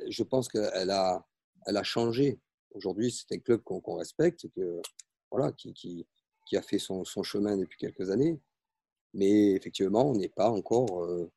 [0.08, 1.24] je pense qu'elle a,
[1.66, 2.40] elle a changé.
[2.76, 4.82] Aujourd'hui, c'est un club qu'on respecte, que,
[5.30, 6.06] voilà, qui,
[6.54, 8.38] a fait son, chemin depuis quelques années.
[9.14, 11.30] Mais effectivement, on n'est pas encore euh,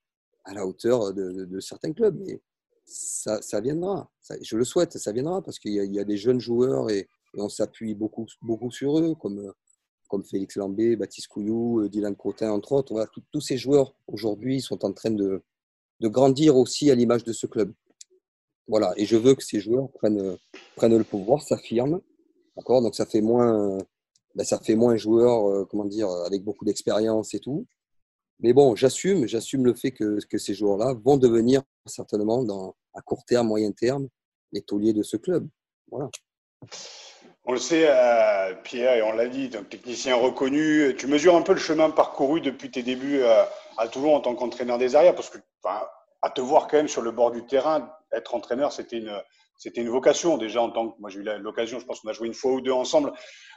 [0.43, 2.19] à la hauteur de, certains clubs.
[2.25, 2.41] Mais
[2.85, 4.11] ça, viendra.
[4.41, 7.93] je le souhaite, ça viendra parce qu'il y, a des jeunes joueurs et, on s'appuie
[7.93, 9.53] beaucoup, beaucoup sur eux, comme,
[10.07, 12.91] comme Félix Lambé, Baptiste Couillou, euh, Dylan Crotin, entre autres.
[12.91, 15.41] Voilà, tous ces joueurs aujourd'hui sont en train de
[16.01, 17.71] grandir aussi à l'image de ce club.
[18.69, 20.37] Voilà, et je veux que ces joueurs prennent,
[20.75, 22.01] prennent le pouvoir, s'affirment.
[22.55, 22.83] D'accord?
[22.83, 23.79] Donc ça fait moins,
[24.35, 27.65] ben ça fait moins joueurs, euh, comment dire, avec beaucoup d'expérience et tout.
[28.41, 33.01] Mais bon, j'assume, j'assume le fait que, que ces joueurs-là vont devenir certainement dans, à
[33.01, 34.07] court terme, moyen terme,
[34.51, 35.47] les tauliers de ce club.
[35.91, 36.09] Voilà.
[37.45, 40.95] On le sait, euh, Pierre, et on l'a dit, un technicien reconnu.
[40.95, 43.45] Tu mesures un peu le chemin parcouru depuis tes débuts à, euh,
[43.77, 45.39] à Toulon en tant qu'entraîneur des arrières, parce que
[46.21, 49.21] à te voir quand même sur le bord du terrain, être entraîneur, c'était une,
[49.57, 50.99] c'était une vocation déjà en tant que.
[50.99, 53.13] Moi, j'ai eu l'occasion, je pense qu'on a joué une fois ou deux ensemble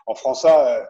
[0.06, 0.80] en France euh,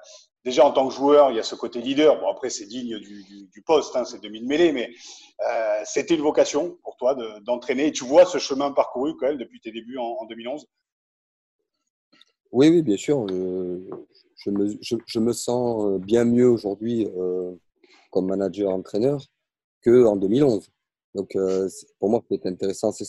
[0.45, 2.21] déjà en tant que joueur, il y a ce côté leader.
[2.21, 4.91] Bon, après, c'est digne du, du, poste, hein, c'est demi mêlée, mais
[5.49, 7.89] euh, c'était une vocation pour toi d'entraîner.
[7.89, 10.67] et tu vois ce chemin parcouru quand même depuis tes débuts en, 2011
[12.53, 13.27] Oui, oui, bien sûr.
[13.29, 17.53] Je, me, je, me, sens bien mieux aujourd'hui euh,
[18.11, 19.21] comme manager-entraîneur
[19.85, 20.71] qu'en 2011.
[21.15, 23.05] Donc, euh, pour moi, ce qui intéressant, c'est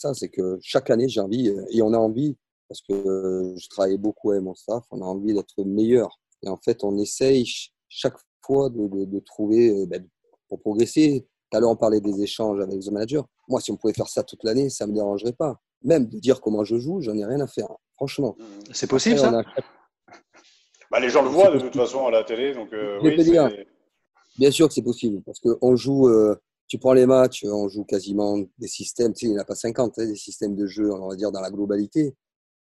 [0.00, 2.36] ça, c'est que chaque année, j'ai envie, euh, et on a envie,
[2.68, 6.18] parce que je travaille beaucoup avec mon staff, on a envie d'être meilleur.
[6.42, 7.46] Et en fait, on essaye
[7.88, 10.06] chaque fois de, de, trouver, euh, ben,
[10.48, 11.26] pour progresser.
[11.50, 13.26] Tout à l'heure, on parlait des échanges avec le manager.
[13.48, 15.60] Moi, si on pouvait faire ça toute l'année, ça ne me dérangerait pas.
[15.82, 18.36] Même de dire comment je joue, j'en ai rien à faire, franchement.
[18.72, 19.42] C'est possible, ça
[20.90, 22.54] bah, Les gens le voient de toute façon à la télé.
[22.54, 22.70] Donc,
[23.02, 23.16] oui,
[24.38, 26.08] Bien sûr que c'est possible, parce qu'on joue,
[26.70, 29.44] tu prends les matchs, on joue quasiment des systèmes, tu sais, il n'y en a
[29.44, 32.14] pas 50, hein, des systèmes de jeu, on va dire, dans la globalité.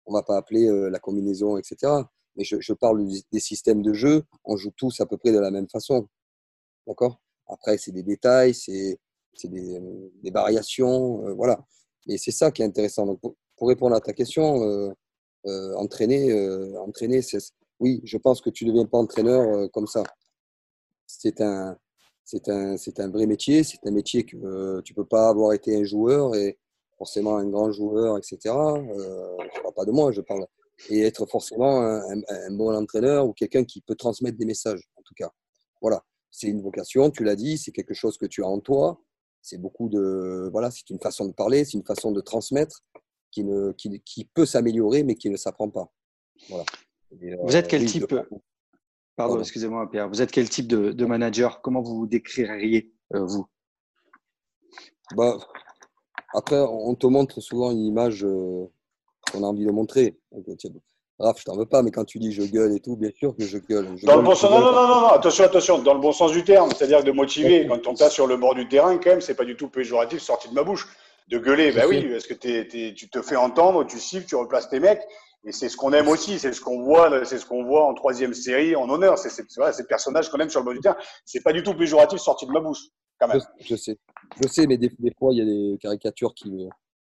[0.05, 1.91] On ne va pas appeler euh, la combinaison, etc.
[2.37, 5.51] Mais je, parle des systèmes de jeu, on joue tous à peu près de la
[5.51, 6.07] même façon.
[6.87, 7.19] D'accord?
[7.47, 8.99] Après, c'est des détails, c'est
[9.45, 11.65] des, variations, euh, voilà.
[12.07, 13.07] Et c'est ça qui est intéressant.
[13.07, 16.31] Donc, pour, répondre à ta question, euh, entraîner,
[16.77, 17.23] entraîner
[17.81, 20.03] oui, je pense que tu ne deviens pas entraîneur comme ça.
[21.07, 21.79] C'est un,
[22.25, 23.63] c'est un, c'est un vrai métier.
[23.65, 26.59] C'est un métier que euh, tu peux pas avoir été un joueur et
[26.97, 28.39] forcément un grand joueur, etc.
[28.47, 30.47] Euh, je parle pas de moi, je parle.
[30.91, 35.03] Et être forcément un, un, bon entraîneur ou quelqu'un qui peut transmettre des messages, en
[35.03, 35.31] tout cas.
[35.81, 39.01] Voilà, c'est une vocation, tu l'as dit, c'est quelque chose que tu as en toi.
[39.41, 40.49] C'est beaucoup de.
[40.51, 42.81] Voilà, c'est une façon de parler, c'est une façon de transmettre
[43.31, 45.93] qui, ne, qui, qui peut s'améliorer, mais qui ne s'apprend pas.
[46.49, 46.65] Voilà.
[47.43, 48.15] Vous êtes quel euh, type
[49.17, 50.09] Pardon, excusez-moi, Pierre.
[50.09, 51.61] Vous êtes quel type de, manager?
[51.61, 53.47] Comment vous vous décririez, euh, vous?
[55.15, 55.39] Bah,
[56.35, 58.67] Après, on te montre souvent une image euh,
[59.31, 60.19] qu'on a envie de montrer.
[61.21, 63.37] Raph, je t'en veux pas, mais quand tu dis je gueule et tout, bien sûr
[63.37, 63.87] que je gueule.
[64.03, 66.43] dans le bon sens, non, non, non, non, attention, attention, dans le bon sens du
[66.43, 67.69] terme, c'est-à-dire de motiver.
[67.69, 70.21] Quand on passe sur le bord du terrain, quand même, c'est pas du tout péjoratif
[70.21, 70.89] sorti de ma bouche.
[71.29, 74.81] De gueuler, ben oui, parce que tu te fais entendre, tu siffles, tu replaces tes
[74.81, 75.01] mecs.
[75.47, 77.95] Et c'est ce qu'on aime aussi, c'est ce qu'on voit, c'est ce qu'on voit en
[77.95, 79.19] troisième série, en honneur.
[79.19, 80.97] C'est ces personnages qu'on aime sur le bord du terrain.
[81.25, 83.41] C'est pas du tout péjoratif sorti de ma bouche, quand même.
[83.61, 83.99] Je, sais,
[84.43, 86.67] je sais, mais des, fois il y a des caricatures qui,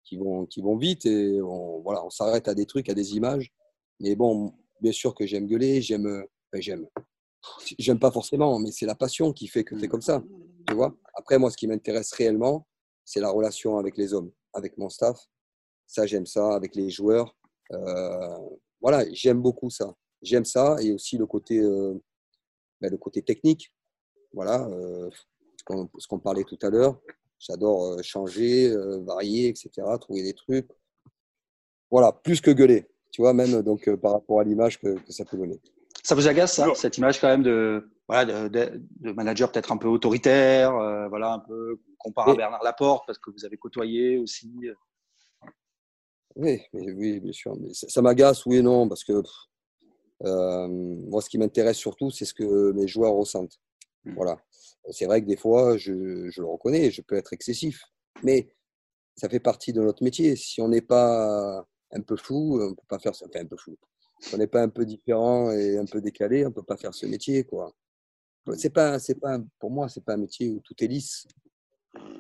[0.05, 3.15] qui vont, qui vont vite et on, voilà, on s'arrête à des trucs, à des
[3.17, 3.51] images.
[4.01, 6.87] Mais bon, bien sûr que j'aime gueuler, j'aime, j'aime,
[7.79, 10.23] j'aime pas forcément, mais c'est la passion qui fait que c'est comme ça,
[10.67, 10.95] tu vois.
[11.15, 12.67] Après, moi, ce qui m'intéresse réellement,
[13.09, 15.19] c'est la relation avec les hommes, avec mon staff.
[15.87, 17.35] Ça, j'aime ça, avec les joueurs
[17.73, 18.39] euh,
[18.81, 19.95] voilà, j'aime beaucoup ça.
[20.23, 21.95] J'aime ça et aussi le côté, euh,
[22.81, 23.73] ben, le côté technique.
[24.33, 25.09] Voilà, euh,
[25.99, 27.01] ce qu'on parlait tout à l'heure.
[27.39, 30.69] J'adore changer, varier, etc., trouver des trucs.
[31.91, 35.37] Voilà, plus que gueuler, tu vois, même donc par rapport à l'image que, ça peut
[35.37, 35.61] donner.
[36.03, 39.89] Ça vous agace, ça, cette image quand même de, voilà, de, manager peut-être un peu
[39.89, 40.73] autoritaire,
[41.09, 44.51] voilà, un peu comparé à Bernard Laporte, parce que vous avez côtoyé aussi
[46.39, 47.57] oui, oui, bien sûr.
[47.57, 49.23] Mais ça, m'agace, oui et non, parce que
[50.25, 53.59] euh, moi, ce qui m'intéresse surtout, c'est ce que mes joueurs ressentent.
[54.05, 54.15] Mmh.
[54.15, 54.41] Voilà.
[54.91, 57.83] C'est vrai que des fois, je, le reconnais, je peux être excessif,
[58.23, 58.55] mais
[59.17, 60.37] ça fait partie de notre métier.
[60.37, 63.27] Si on n'est pas un peu fou, on peut pas faire ça.
[63.29, 63.77] Enfin, un peu fou.
[64.21, 66.95] Si on n'est pas un peu différent et un peu décalé, on peut pas faire
[66.95, 67.73] ce métier, quoi.
[68.57, 71.27] C'est pas, c'est pas, pour moi, c'est pas un métier où tout est lisse.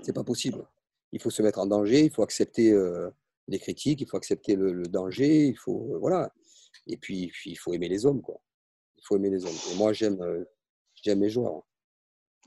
[0.02, 0.64] C'est pas possible.
[1.12, 2.72] Il faut se mettre en danger, il faut accepter.
[2.72, 3.10] Euh,
[3.48, 6.32] les critiques, il faut accepter le, danger, il faut euh, voilà.
[6.86, 8.40] Et puis, il faut aimer les hommes quoi.
[8.96, 9.56] Il faut aimer les hommes.
[9.72, 10.44] Et moi j'aime euh,
[11.02, 11.62] j'aime les joueurs.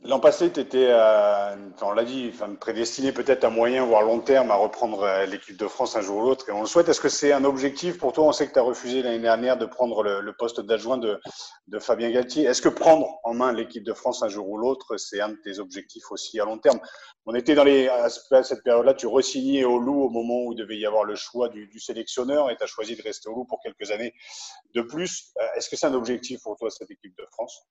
[0.04, 4.20] L'an passé, tu étais, euh, on l'a dit, enfin, prédestiné peut-être à moyen, voire long
[4.20, 6.90] terme, à reprendre euh, l'équipe de France un jour ou l'autre, et on le souhaite.
[6.90, 8.26] Est-ce que c'est un objectif pour toi?
[8.26, 11.20] On sait que tu as refusé l'année dernière de prendre le, poste d'adjoint de,
[11.80, 12.46] Fabien Galtier.
[12.46, 15.38] Est-ce que prendre en main l'équipe de France un jour ou l'autre, c'est un de
[15.44, 16.80] tes objectifs aussi à long terme?
[17.28, 20.56] On était dans les, à cette période-là, tu resignais au Loup au moment où il
[20.56, 23.46] devait y avoir le choix du, sélectionneur, et tu as choisi de rester au Loup
[23.46, 24.16] pour quelques années
[24.74, 25.32] de plus.
[25.40, 27.68] Euh, est-ce que c'est un objectif pour toi, cette équipe de France?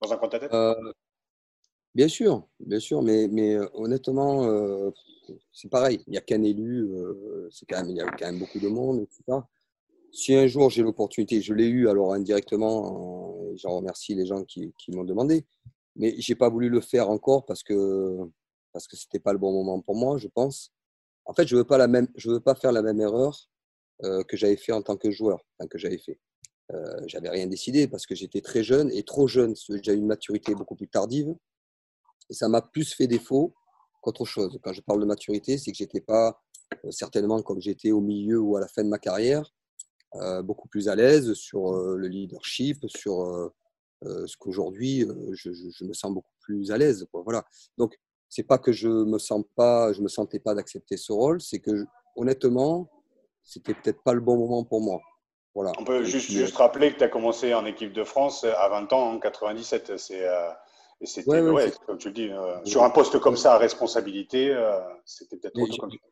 [0.00, 0.50] Dans un coin de tête?
[1.94, 4.90] Bien sûr, bien sûr, mais, mais euh, honnêtement, euh,
[5.52, 6.02] c'est pareil.
[6.06, 8.58] Il n'y a qu'un élu, euh, c'est quand même, il y a quand même beaucoup
[8.58, 9.40] de monde, etc.
[10.12, 14.72] Si un jour j'ai l'opportunité, je l'ai eu alors indirectement, j'en remercie les gens qui,
[14.88, 15.44] m'ont demandé,
[15.96, 18.18] mais j'ai pas voulu le faire encore parce que
[18.72, 20.72] parce que c'était pas le bon moment pour moi, je pense.
[21.26, 23.48] En fait, je veux veux pas faire la même erreur
[24.02, 26.18] que j'avais fait en tant que joueur, que j'avais fait.
[27.06, 29.54] J'avais rien décidé parce que j'étais très jeune et trop jeune.
[29.82, 31.34] J'ai une maturité beaucoup plus tardive.
[32.30, 33.54] Et ça m'a plus fait défaut
[34.00, 34.58] qu'autre chose.
[34.62, 36.40] Quand je parle de maturité, c'est que j'étais pas
[36.84, 39.52] euh, certainement comme j'étais au milieu ou à la fin de ma carrière,
[40.16, 43.52] euh, beaucoup plus à l'aise sur euh, le leadership, sur
[44.02, 47.06] ce qu'aujourd'hui je, me sens beaucoup plus à l'aise.
[47.12, 47.44] Voilà.
[47.78, 51.40] Donc c'est pas que je me sens pas, je me sentais pas d'accepter ce rôle,
[51.40, 52.88] c'est que honnêtement,
[53.42, 55.00] c'était peut-être pas le bon moment pour moi.
[55.54, 55.72] Voilà.
[55.80, 58.92] On peut juste, juste rappeler que tu as commencé en équipe de France à 20
[58.92, 59.96] ans en 97.
[59.96, 60.24] C'est
[61.00, 64.50] et c'était, ouais, comme tu le dis, euh, sur un poste comme ça à responsabilité,
[64.50, 66.04] euh, c'était peut-être trop compliqué.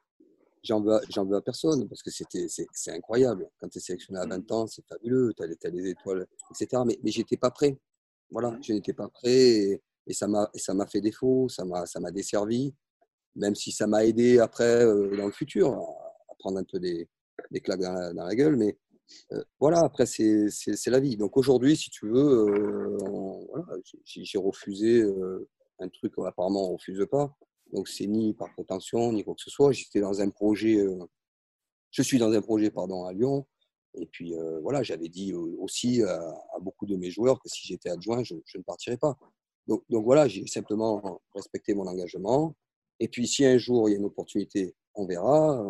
[0.63, 3.49] J'en veux, veux, à personne parce que c'était, c'est, incroyable.
[3.61, 4.55] Quand tu es sélectionné à 20 mmh.
[4.55, 6.83] ans, c'est fabuleux, tu as, les étoiles, etc.
[6.87, 7.77] Mais, mais j'étais pas prêt.
[8.31, 8.63] Voilà, mmh.
[8.63, 12.11] je n'étais pas prêt et, ça, m'a, ça m'a fait défaut, ça m'a, ça m'a
[12.13, 12.75] desservi,
[13.35, 17.09] même si ça m'a aidé après euh, dans le futur à, prendre un peu des,
[17.51, 18.57] des claques dans la, dans la gueule.
[18.57, 18.77] Mais
[19.33, 21.17] euh, voilà, après, c'est la vie.
[21.17, 22.99] Donc aujourd'hui, si tu veux, euh,
[23.49, 23.67] voilà,
[24.05, 27.35] j'ai refusé euh, un truc apparemment on ne refuse pas.
[27.73, 29.73] Donc c'est ni par prétention, ni quoi que ce soit.
[29.73, 30.79] J'étais dans un projet,
[31.91, 33.47] je suis dans un projet pardon, à Lyon.
[33.95, 38.23] Et puis voilà, j'avais dit aussi à, beaucoup de mes joueurs que si j'étais adjoint,
[38.23, 39.17] je, ne partirais pas.
[39.67, 42.55] Donc, donc voilà, j'ai simplement respecté mon engagement.
[43.01, 45.61] Et puis si un jour il y a une opportunité, on verra.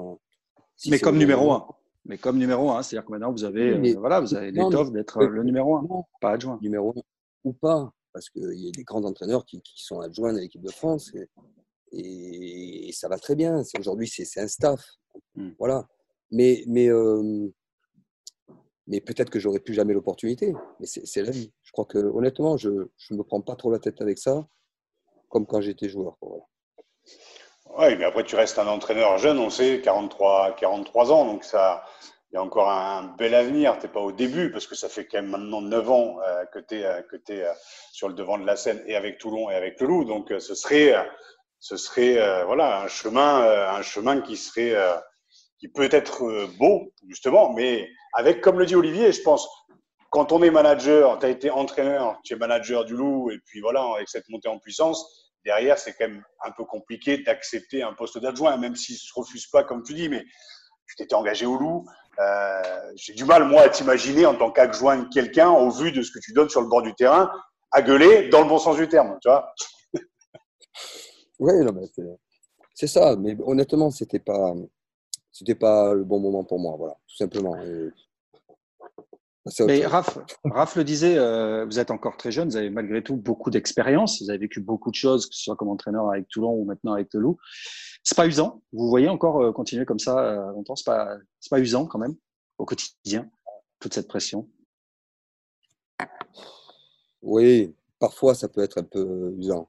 [0.86, 1.66] Mais comme numéro un
[2.06, 2.82] mais comme numéro un.
[2.82, 5.86] C'est-à-dire que maintenant, vous avez euh, voilà, vous avez l'étoffe d'être le numéro un,
[6.20, 6.58] pas adjoint.
[6.62, 7.02] Numéro un
[7.44, 10.70] ou pas, parce qu'il y a des grands entraîneurs qui, sont adjoints à l'équipe de
[10.70, 11.12] France
[11.92, 13.62] et, ça va très bien.
[13.78, 14.82] Aujourd'hui, c'est un staff.
[15.34, 15.50] Hmm.
[15.58, 15.86] Voilà.
[16.30, 17.48] Mais, mais, euh,
[18.86, 20.54] mais peut-être que j'aurai plus jamais l'opportunité.
[20.80, 21.52] Mais c'est la vie.
[21.62, 24.48] Je crois que honnêtement, je ne me prends pas trop la tête avec ça,
[25.28, 26.18] comme quand j'étais joueur.
[27.78, 31.84] Oui, mais après, tu restes un entraîneur jeune, on sait, 43, 43 ans, donc ça,
[32.30, 33.78] il y a encore un bel avenir.
[33.78, 36.44] Tu n'es pas au début, parce que ça fait quand même maintenant 9 ans euh,
[36.46, 37.52] que tu es, euh, que euh,
[37.92, 40.04] sur le devant de la scène, et avec Toulon et avec le Loup.
[40.04, 40.94] Donc, ce serait,
[41.60, 44.74] ce serait voilà, un, chemin, un chemin qui serait,
[45.58, 49.48] qui peut être beau, justement, mais avec, comme le dit Olivier, je pense,
[50.10, 53.60] quand on est manager, tu as été entraîneur, tu es manager du Loup, et puis
[53.60, 57.94] voilà, avec cette montée en puissance, derrière, c'est quand même un peu compliqué d'accepter un
[57.94, 60.24] poste d'adjoint, même s'il ne se refuse pas, comme tu dis, mais
[60.88, 61.86] tu t'étais engagé au loup.
[62.18, 66.02] Euh, j'ai du mal, moi, à t'imaginer en tant qu'adjoint de quelqu'un, au vu de
[66.02, 67.30] ce que tu donnes sur le bord du terrain,
[67.70, 69.54] à gueuler dans le bon sens du terme, tu vois
[71.38, 71.52] Oui,
[72.74, 73.16] c'est ça.
[73.16, 74.52] Mais honnêtement, c'était pas,
[75.60, 77.56] pas le bon moment pour moi, voilà, tout simplement.
[79.66, 83.16] Mais Raph, Raph, le disait, euh, vous êtes encore très jeune, vous avez malgré tout
[83.16, 86.52] beaucoup d'expérience, vous avez vécu beaucoup de choses, que ce soit comme entraîneur avec Toulon
[86.52, 87.38] ou maintenant avec Loup.
[88.02, 88.62] C'est pas usant.
[88.72, 90.74] Vous voyez encore euh, continuer comme ça euh, longtemps.
[90.74, 92.16] C'est pas, c'est pas usant quand même
[92.58, 93.30] au quotidien
[93.78, 94.48] toute cette pression?
[97.22, 99.68] Oui, parfois ça peut être un peu usant,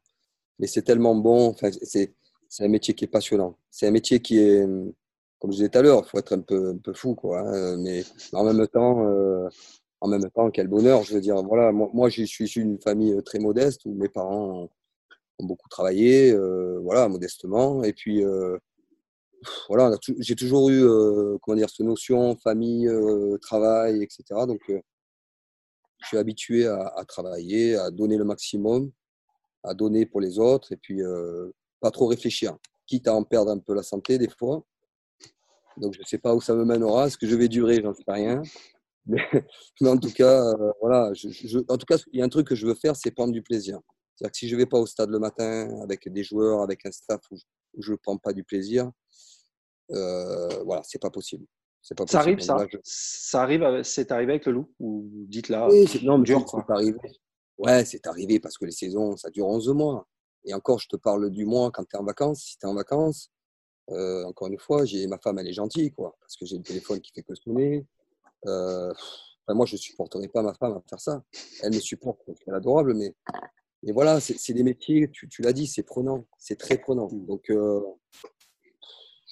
[0.59, 1.49] mais c'est tellement bon.
[1.49, 2.15] Enfin, c'est,
[2.49, 3.57] c'est un métier qui est passionnant.
[3.69, 4.65] C'est un métier qui est
[5.39, 7.41] comme je disais tout à l'heure, il faut être un peu, un peu fou, quoi.
[7.41, 9.47] Hein, mais en même temps, euh,
[10.02, 11.04] en même temps, quel bonheur.
[11.04, 13.93] Je veux dire, voilà, moi, moi je suis issu d'une famille euh, très modeste où
[13.93, 14.69] mes parents ont,
[15.45, 17.84] beaucoup travaillé, euh, voilà, modestement.
[17.84, 18.23] Et puis,
[19.69, 20.84] voilà, j'ai toujours eu,
[21.41, 22.89] comment dire, cette notion famille,
[23.41, 24.23] travail, etc.
[24.47, 28.91] Donc, je suis habitué à, travailler, à donner le maximum,
[29.63, 31.02] à donner pour les autres, et puis
[31.82, 34.63] pas trop réfléchir, quitte à en perdre un peu la santé des fois.
[35.77, 37.07] Donc, je ne sais pas où ça me mènera.
[37.07, 37.81] Est-ce que je vais durer?
[37.81, 38.41] J'en sais rien.
[39.05, 41.13] Mais, en tout cas, euh, voilà.
[41.13, 43.31] Je, en tout cas, il y a un truc que je veux faire, c'est prendre
[43.31, 43.79] du plaisir.
[44.15, 46.85] C'est-à-dire que si je ne vais pas au stade le matin avec des joueurs, avec
[46.85, 47.37] un staff où
[47.77, 48.91] je ne prends pas du plaisir,
[49.91, 51.45] euh, voilà, c'est pas possible.
[51.95, 52.57] Pas ça arrive, ça?
[52.83, 54.73] Ça arrive, c'est arrivé avec le loup?
[54.79, 55.69] Ou dites là.
[55.69, 56.97] Oui, non, mais dur, c'est arrivé.
[57.57, 60.07] Ouais, c'est arrivé parce que les saisons, ça dure 11 mois.
[60.43, 62.43] Et encore, je te parle du mois quand tu es en vacances.
[62.43, 63.31] Si tu es en vacances,
[63.89, 66.63] euh, encore une fois, j'ai ma femme, elle est gentille, quoi, parce que j'ai le
[66.63, 67.86] téléphone qui fait que sonner.
[68.45, 68.93] Euh,
[69.50, 71.23] moi, je ne supporterais pas ma femme à faire ça.
[71.63, 73.15] Elle me supporte, elle est adorable, mais,
[73.84, 77.08] mais voilà, c'est des métiers, tu, tu l'as dit, c'est prenant, c'est très prenant.
[77.08, 77.82] Donc, euh,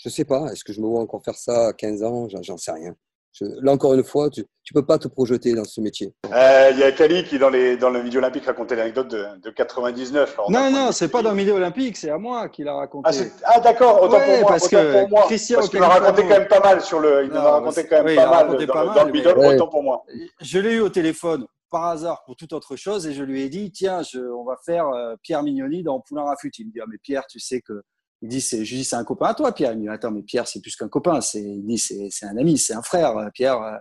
[0.01, 2.27] je ne sais pas, est-ce que je me vois encore faire ça à 15 ans?
[2.41, 2.95] J'en sais rien
[3.41, 6.13] là, encore une fois, tu ne peux pas te projeter dans ce métier.
[6.31, 9.25] Euh, il y a Kali qui, dans, les, dans le milieu olympique, racontait l'anecdote de,
[9.41, 10.37] de 99.
[10.49, 13.09] non, non, c'est pas dans le milieu olympique, c'est à moi qu'il a raconté.
[13.43, 14.49] Ah, ah d'accord, autant pour moi.
[14.49, 15.23] Parce que pour moi.
[15.25, 17.25] Christian parce qu'il m'a raconté quand même pas mal sur le.
[17.25, 20.03] Il m'a raconté quand même pas mal dans, dans, le middle, autant pour moi.
[20.41, 23.49] Je l'ai eu au téléphone par hasard pour toute autre chose et je lui ai
[23.49, 26.51] dit tiens, je, on va faire euh, Pierre Mignoni dans Poulain Rafut.
[26.57, 27.83] Il me dit ah, mais Pierre, tu sais que
[28.21, 29.73] il dit, c'est, je dis, c'est un copain à toi, Pierre.
[29.73, 31.21] Il me dit, attends, mais Pierre, c'est plus qu'un copain.
[31.21, 33.61] C'est, il dit, c'est, c'est un ami, c'est un frère, euh, Pierre.
[33.61, 33.77] Euh.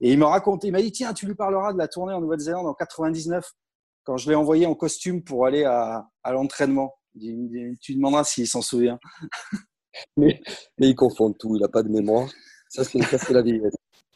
[0.00, 2.20] Et il m'a raconté, il m'a dit, tiens, tu lui parleras de la tournée en
[2.20, 3.44] Nouvelle-Zélande en 99,
[4.04, 6.94] quand je l'ai envoyé en costume pour aller à, à l'entraînement.
[7.18, 8.98] Tu demanderas s'il s'en souvient.
[10.16, 10.40] mais,
[10.78, 12.28] mais il confond tout, il n'a pas de mémoire.
[12.68, 13.60] Ça, c'est, ça, c'est la vie.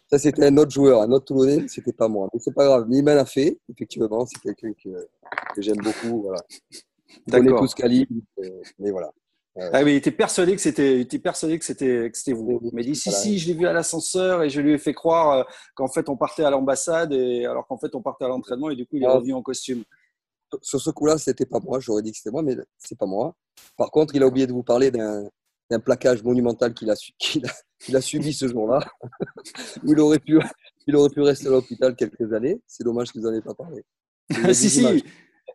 [0.09, 2.29] Ça, c'était un autre joueur, un autre Toulonnais, c'était pas moi.
[2.33, 2.87] Mais c'est pas grave.
[2.89, 4.91] Nîmes a fait, effectivement, c'est quelqu'un que,
[5.55, 6.23] que j'aime beaucoup.
[6.23, 6.41] Voilà.
[7.27, 7.55] D'accord.
[7.55, 8.13] On est tous calibre,
[8.79, 9.11] mais voilà.
[9.57, 12.59] Ah il était persuadé que c'était, était persuadé que c'était, que c'était vous.
[12.65, 14.95] Il m'a dit si si, je l'ai vu à l'ascenseur et je lui ai fait
[14.95, 15.43] croire euh,
[15.75, 18.77] qu'en fait on partait à l'ambassade et alors qu'en fait on partait à l'entraînement et
[18.77, 19.13] du coup il est ah.
[19.13, 19.85] revenu en costume.
[20.61, 21.81] Sur ce coup-là, c'était pas moi.
[21.81, 23.35] J'aurais dit que c'était moi, mais c'est pas moi.
[23.77, 25.27] Par contre, il a oublié de vous parler d'un,
[25.71, 28.81] d'un plaquage monumental qu'il a, qu'il a, qu'il a subi ce jour-là.
[29.85, 30.39] il aurait pu,
[30.87, 32.61] il aurait pu rester à l'hôpital quelques années.
[32.67, 33.83] C'est dommage que vous n'en ayez pas parlé.
[34.55, 35.05] si si.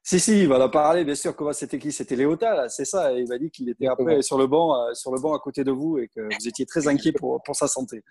[0.03, 1.36] Si, si, il va en parler, bien sûr.
[1.36, 3.12] Comment c'était qui C'était Léota, c'est ça.
[3.12, 5.63] il m'a dit qu'il était après sur le banc, euh, sur le banc à côté
[5.63, 8.03] de vous et que vous étiez très inquiet pour, pour sa santé.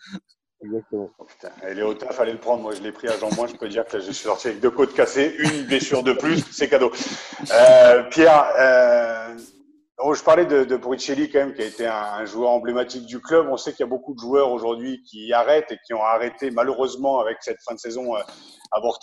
[0.63, 1.11] Exactement.
[1.19, 1.51] Oh, putain.
[1.69, 2.63] Et Léota, fallait le prendre.
[2.63, 3.47] Moi, je l'ai pris à Jean moins.
[3.47, 6.45] Je peux dire que je suis sorti avec deux côtes cassées, une blessure de plus.
[6.51, 6.91] C'est cadeau.
[7.53, 9.37] Euh, Pierre, euh,
[9.99, 13.49] Oh, je parlais de, de quand même, qui a été un, joueur emblématique du club.
[13.51, 16.51] On sait qu'il y a beaucoup de joueurs aujourd'hui qui arrêtent et qui ont arrêté
[16.51, 18.21] malheureusement avec cette fin de saison euh.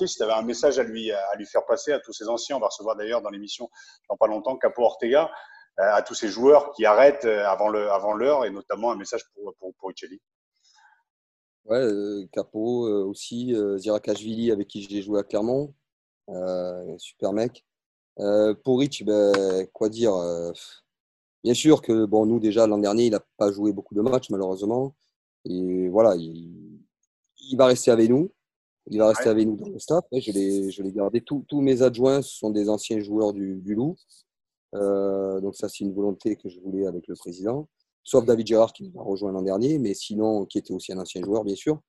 [0.05, 2.57] Si tu avais un message à lui, à lui faire passer à tous ces anciens,
[2.57, 3.71] on va recevoir d'ailleurs dans l'émission
[4.07, 5.31] dans pas longtemps Capo Ortega,
[5.79, 8.95] euh, à tous ces joueurs qui arrêtent euh, avant le avant l'heure et notamment un
[8.95, 10.21] message pour pour Puricelli.
[11.65, 11.87] Ouais,
[12.31, 15.73] Capo aussi, Zirakashvili avec qui j'ai joué à Clermont,
[16.99, 17.65] super mec.
[18.63, 20.13] pour Rich, ben, quoi dire
[21.43, 24.29] Bien sûr que bon, nous déjà l'an dernier, il n'a pas joué beaucoup de matchs
[24.29, 24.95] malheureusement.
[25.45, 26.79] Et voilà, il,
[27.57, 28.31] va rester avec nous.
[28.87, 30.05] Il va rester avec nous dans le staff.
[30.11, 31.21] Je l'ai, gardé.
[31.21, 33.95] Tous, tous mes adjoints sont des anciens joueurs du, du Loup.
[34.75, 37.67] Euh, donc ça, c'est une volonté que je voulais avec le président.
[38.03, 40.99] Sauf David Gérard qui nous a rejoint l'an dernier, mais sinon qui était aussi un
[40.99, 41.79] ancien joueur, bien sûr,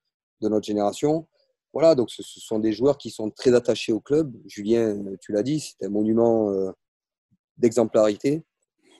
[0.40, 1.26] de notre génération.
[1.72, 4.32] Voilà, donc ce, sont des joueurs qui sont très attachés au club.
[4.46, 6.70] Julien, tu l'as dit, c'est un monument euh,
[7.56, 8.44] d'exemplarité.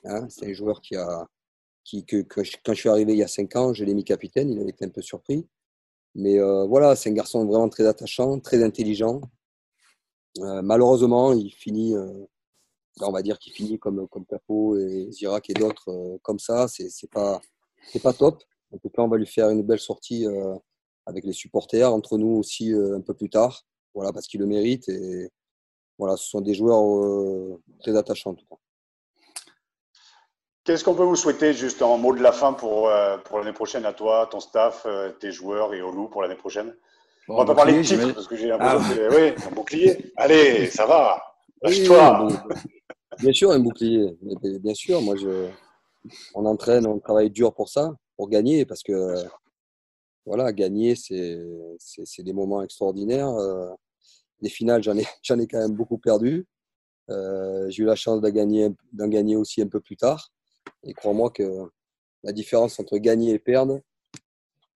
[0.05, 1.27] Hein, c'est un joueur qui a,
[1.85, 4.51] qui, que, quand je suis arrivé il y a 5 ans, je l'ai mis capitaine,
[4.51, 5.47] il avait été un peu surpris.
[6.15, 9.21] Mais euh, voilà, c'est un garçon vraiment très attachant, très intelligent.
[10.41, 12.27] Euh, malheureusement, il finit, euh,
[13.01, 14.25] on va dire qu'il finit comme, comme
[14.79, 16.69] et Zirac et d'autres comme ça.
[16.69, 17.41] C'est, pas,
[18.03, 18.43] pas top.
[18.73, 20.27] En tout cas, on va lui faire une belle sortie
[21.07, 23.67] avec les supporters, entre nous aussi un peu plus tard.
[23.95, 24.89] Voilà, parce qu'il le mérite.
[24.89, 25.31] Et
[25.99, 28.57] voilà, ce sont des joueurs très attachants en tout cas.
[30.65, 33.53] Qu'est-ce qu'on peut vous souhaiter juste en mot de la fin pour, euh, pour l'année
[33.53, 36.75] prochaine à toi, ton staff, euh, tes joueurs et au loup pour l'année prochaine?
[37.29, 39.15] On va pas parler de titre parce que j'ai l'impression ah.
[39.15, 40.13] oui, un bouclier.
[40.17, 41.23] Allez, ça va.
[41.61, 42.29] Lâche-toi.
[43.19, 44.17] bien sûr, un bouclier.
[44.61, 45.51] Bien sûr, moi je,
[46.35, 49.23] on entraîne, on travaille dur pour ça, pour gagner parce que
[50.25, 53.29] voilà, gagner c'est des moments extraordinaires.
[53.29, 53.69] Euh,
[54.41, 55.03] les finales, j'en ai
[55.43, 56.47] ai quand même beaucoup perdu.
[57.09, 60.31] j'ai eu la chance d'en gagner, gagner aussi un peu plus tard.
[60.83, 61.71] Et crois-moi que
[62.23, 63.81] la différence entre gagner et perdre,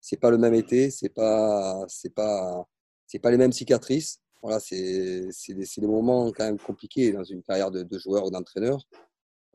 [0.01, 2.65] c'est pas le même été, c'est pas, c'est pas,
[3.05, 4.21] c'est pas les mêmes cicatrices.
[4.41, 8.81] Voilà, c'est, c'est des, moments quand même compliqués dans une carrière de, joueur ou d'entraîneur.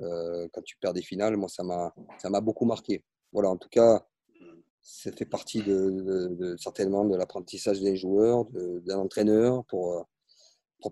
[0.00, 3.02] Euh, quand tu perds des finales, moi, ça m'a, ça m'a beaucoup marqué.
[3.32, 4.06] Voilà, en tout cas,
[4.82, 10.06] ça fait partie de, certainement de l'apprentissage des joueurs, d'un entraîneur pour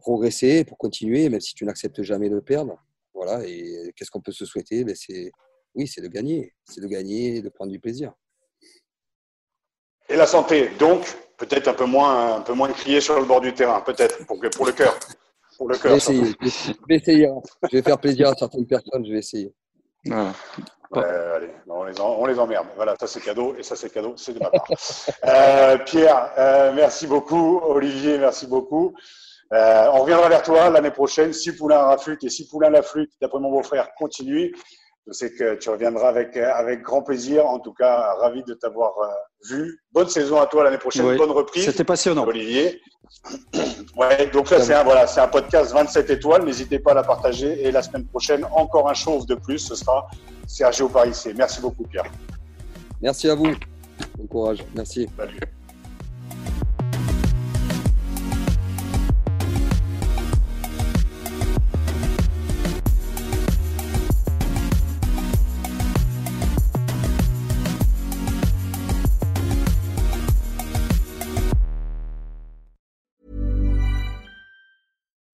[0.00, 2.82] progresser, pour continuer, même si tu n'acceptes jamais de perdre.
[3.14, 4.84] Voilà, et qu'est-ce qu'on peut se souhaiter?
[4.84, 5.30] Ben, c'est
[5.74, 6.54] oui, c'est de gagner.
[6.64, 8.12] C'est de gagner et de prendre du plaisir.
[10.08, 11.06] Et la santé, donc,
[11.38, 14.38] peut-être un peu moins, un peu moins crier sur le bord du terrain, peut-être, pour,
[14.38, 14.98] pour le cœur.
[15.56, 15.98] Pour le cœur.
[15.98, 16.12] Je
[16.88, 17.28] vais essayer.
[17.70, 19.52] Je vais faire plaisir à certaines personnes, je vais essayer.
[21.00, 22.66] allez, on, les on, les emmerde.
[22.76, 24.66] Voilà, ça c'est cadeau et ça c'est cadeau, c'est de ma part.
[25.24, 27.60] Euh, Pierre, euh, merci beaucoup.
[27.64, 28.94] Olivier, merci beaucoup.
[29.52, 33.10] Euh, on reviendra vers toi l'année prochaine si Poulain rafute et si Poulain la flûte,
[33.20, 34.54] d'après mon beau-frère, continue.
[35.06, 37.44] Je sais que tu reviendras avec, avec grand plaisir.
[37.46, 39.08] En tout cas, ravi de t'avoir euh,
[39.50, 39.80] vu.
[39.90, 41.16] Bonne saison à toi l'année prochaine.
[41.16, 41.64] Bonne reprise.
[41.64, 42.24] C'était passionnant.
[42.24, 42.80] Olivier.
[43.96, 46.44] ouais, donc là, c'est un, voilà, c'est un podcast 27 étoiles.
[46.44, 47.66] N'hésitez pas à la partager.
[47.66, 49.58] Et la semaine prochaine, encore un chauve de plus.
[49.58, 50.08] Ce sera
[50.46, 51.34] Sergio Parissé.
[51.34, 52.06] Merci beaucoup, Pierre.
[53.00, 53.52] Merci à vous.
[54.16, 54.64] Bon courage.
[54.74, 55.08] Merci.
[55.16, 55.40] Salut.